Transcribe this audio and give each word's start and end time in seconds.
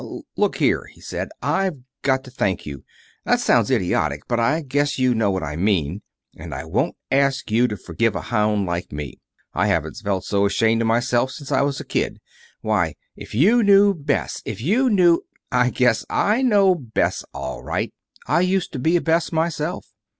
"Look 0.35 0.57
here," 0.57 0.85
he 0.85 0.99
said. 0.99 1.29
"I've 1.43 1.77
got 2.01 2.23
to 2.23 2.31
thank 2.31 2.65
you. 2.65 2.83
That 3.23 3.39
sounds 3.39 3.69
idiotic, 3.69 4.23
but 4.27 4.39
I 4.39 4.61
guess 4.61 4.97
you 4.97 5.13
know 5.13 5.29
what 5.29 5.43
I 5.43 5.55
mean. 5.55 6.01
And 6.35 6.55
I 6.55 6.65
won't 6.65 6.95
ask 7.11 7.51
you 7.51 7.67
to 7.67 7.77
forgive 7.77 8.15
a 8.15 8.21
hound 8.21 8.65
like 8.65 8.91
me. 8.91 9.19
I 9.53 9.67
haven't 9.67 9.99
been 10.03 10.21
so 10.23 10.47
ashamed 10.47 10.81
of 10.81 10.87
myself 10.87 11.29
since 11.29 11.51
I 11.51 11.61
was 11.61 11.79
a 11.79 11.85
kid. 11.85 12.17
Why, 12.61 12.95
if 13.15 13.35
you 13.35 13.61
knew 13.61 13.93
Bess 13.93 14.41
if 14.43 14.59
you 14.59 14.89
knew" 14.89 15.21
"I 15.61 15.69
guess 15.69 16.03
I 16.09 16.41
know 16.41 16.73
Bess, 16.73 17.23
all 17.31 17.61
right. 17.61 17.93
I 18.25 18.41
used 18.41 18.73
to 18.73 18.79
be 18.79 18.95
a 18.95 19.01
Bess, 19.01 19.31
myself. 19.31 19.85